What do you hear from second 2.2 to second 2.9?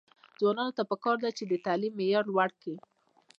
لوړ کړي.